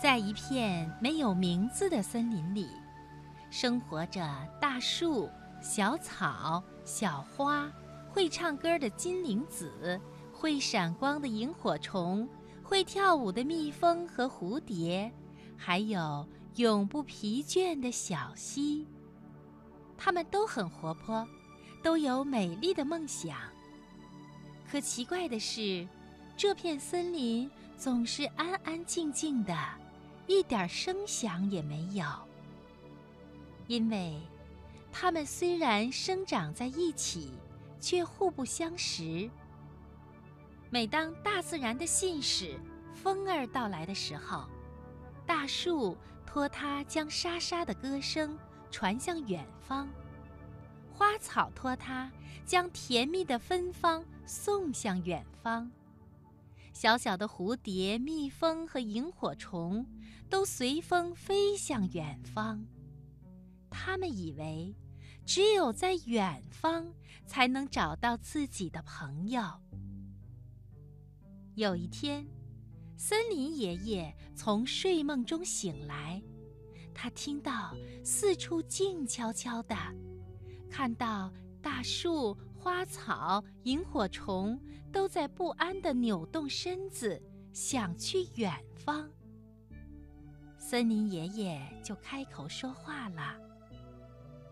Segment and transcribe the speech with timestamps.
[0.00, 2.68] 在一片没有名字的森林里，
[3.50, 4.22] 生活着
[4.60, 5.28] 大树、
[5.62, 7.72] 小草、小花，
[8.10, 9.98] 会唱歌的金铃子，
[10.32, 12.28] 会闪光的萤火虫，
[12.62, 15.10] 会跳舞的蜜蜂和蝴蝶，
[15.56, 18.86] 还有永不疲倦的小溪。
[19.96, 21.26] 它们都很活泼，
[21.82, 23.34] 都有美丽的梦想。
[24.70, 25.88] 可奇怪的是，
[26.36, 29.56] 这片森林总是安安静静的。
[30.26, 32.04] 一点声响也没有，
[33.66, 34.20] 因为，
[34.92, 37.32] 它们虽然生长在一起，
[37.80, 39.30] 却互不相识。
[40.68, 42.58] 每当大自然的信使
[42.92, 44.44] 风儿到来的时候，
[45.24, 48.36] 大树托它将沙沙的歌声
[48.70, 49.88] 传向远方，
[50.92, 52.10] 花草托它
[52.44, 55.70] 将甜蜜的芬芳送向远方。
[56.78, 59.86] 小小的蝴蝶、蜜蜂和萤火虫
[60.28, 62.62] 都随风飞向远方。
[63.70, 64.76] 他们以为，
[65.24, 66.92] 只有在远方
[67.24, 69.42] 才能找到自己的朋友。
[71.54, 72.26] 有一天，
[72.98, 76.22] 森林爷爷从睡梦中醒来，
[76.92, 79.74] 他听到四处静悄悄的，
[80.68, 82.36] 看到大树。
[82.66, 84.60] 花草、萤火虫
[84.92, 87.22] 都在不安地扭动身子，
[87.52, 89.08] 想去远方。
[90.58, 93.36] 森林爷爷就开口说话了。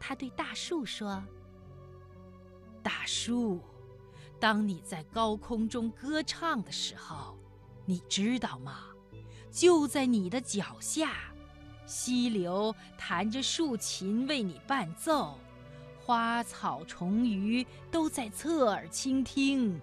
[0.00, 1.22] 他对大树说
[2.82, 3.60] ：“大树，
[4.40, 7.36] 当你在高空中歌唱的时候，
[7.84, 8.86] 你知道吗？
[9.50, 11.30] 就在你的脚下，
[11.84, 15.38] 溪流弹着竖琴为你伴奏。”
[16.08, 19.78] 花草虫鱼都在侧耳倾听，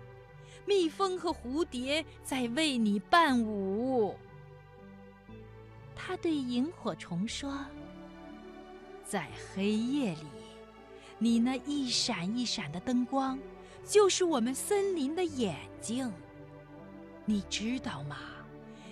[0.66, 4.16] 蜜蜂和蝴蝶在为你伴舞。
[5.96, 7.56] 他对萤火虫说
[9.06, 10.26] ：“在黑夜里，
[11.20, 13.38] 你那一闪一闪的灯光，
[13.88, 16.12] 就是我们森林的眼睛。
[17.24, 18.18] 你知道吗？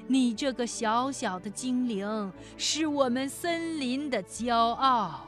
[0.06, 5.26] 你这个小小的精灵，是我们森林的骄傲。”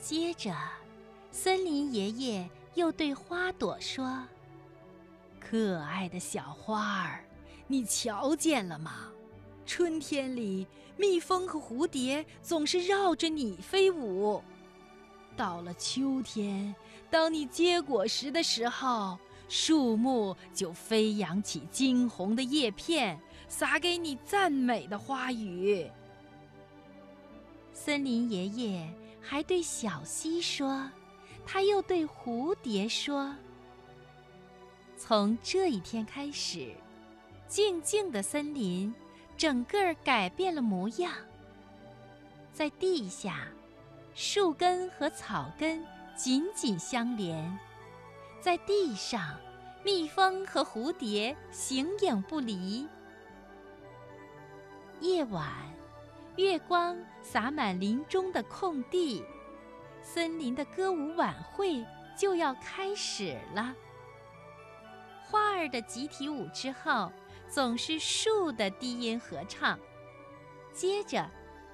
[0.00, 0.54] 接着，
[1.30, 4.24] 森林爷爷又对花朵说
[5.38, 7.22] ：“可爱的小花儿，
[7.66, 9.12] 你瞧见了吗？
[9.66, 10.66] 春天里，
[10.96, 14.42] 蜜蜂和蝴蝶总是绕着你飞舞；
[15.36, 16.74] 到了秋天，
[17.10, 19.18] 当你结果实的时候，
[19.50, 25.88] 树木就飞扬起金红的叶片，撒给你赞美的花语。”
[27.74, 28.90] 森林爷爷。
[29.22, 30.90] 还对小溪说，
[31.46, 33.34] 他又对蝴蝶说
[34.96, 36.74] ：“从这一天开始，
[37.46, 38.92] 静静的森林
[39.36, 41.12] 整个改变了模样。
[42.52, 43.46] 在地下，
[44.14, 45.84] 树根和草根
[46.16, 47.56] 紧紧相连；
[48.40, 49.38] 在地上，
[49.84, 52.86] 蜜蜂和蝴蝶形影不离。
[55.00, 55.48] 夜晚。”
[56.36, 59.22] 月光洒满林中的空地，
[60.00, 61.84] 森林的歌舞晚会
[62.16, 63.74] 就要开始了。
[65.22, 67.12] 花儿的集体舞之后，
[67.48, 69.78] 总是树的低音合唱。
[70.72, 71.28] 接着，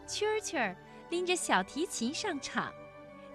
[0.06, 0.74] 蛐蛐儿
[1.10, 2.72] 拎着小提琴上场，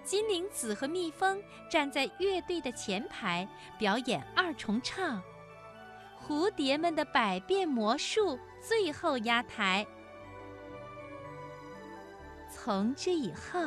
[0.04, 5.22] 金铃子和蜜蜂站在乐队的前排表演二重唱，
[6.20, 9.86] 蝴蝶们的百变魔术最后压台。
[12.64, 13.58] 从这以后，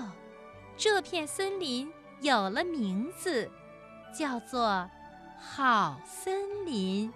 [0.78, 1.91] 这片森林
[2.22, 3.51] 有了名字，
[4.17, 4.89] 叫做
[5.38, 7.11] 好森林。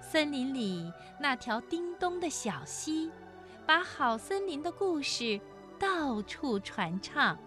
[0.00, 3.08] 森林里那条叮咚的小溪，
[3.64, 5.40] 把好森林的故事
[5.78, 7.38] 到处传唱。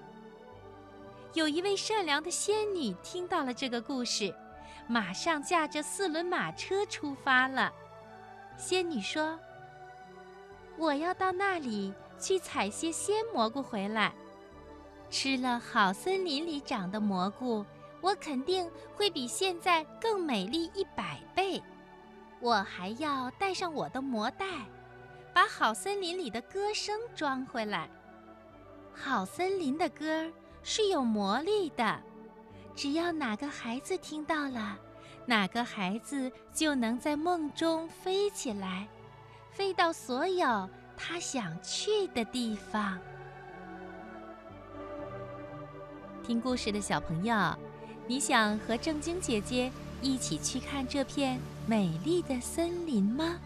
[1.34, 4.34] 有一位善良的仙女听到了这个故事，
[4.88, 7.74] 马上驾着四轮马车出发了。
[8.56, 9.38] 仙女说
[10.80, 14.14] ：“我要到那里。”去采些鲜蘑菇回来，
[15.10, 17.66] 吃了好森林里长的蘑菇，
[18.02, 21.62] 我肯定会比现在更美丽一百倍。
[22.40, 24.46] 我还要带上我的魔袋，
[25.34, 27.90] 把好森林里的歌声装回来。
[28.94, 30.32] 好森林的歌
[30.64, 32.00] 是有魔力的，
[32.76, 34.78] 只要哪个孩子听到了，
[35.26, 38.88] 哪个孩子就能在梦中飞起来，
[39.52, 40.70] 飞到所有。
[40.98, 42.98] 他想去的地方。
[46.24, 47.36] 听故事的小朋友，
[48.08, 49.72] 你想和正晶姐姐
[50.02, 53.40] 一起去看这片美丽的森林吗？